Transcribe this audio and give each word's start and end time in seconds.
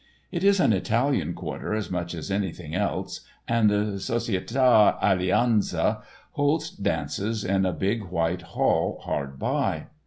It 0.31 0.43
is 0.43 0.59
an 0.59 0.73
Italian 0.73 1.35
quarter 1.35 1.75
as 1.75 1.91
much 1.91 2.15
as 2.15 2.31
anything 2.31 2.73
else, 2.73 3.21
and 3.47 3.69
the 3.69 3.99
Societa 3.99 4.97
Alleanza 4.99 6.01
holds 6.31 6.71
dances 6.71 7.43
in 7.45 7.67
a 7.67 7.71
big 7.71 8.05
white 8.05 8.41
hall 8.57 8.99
hard 9.03 9.37
by. 9.37 9.85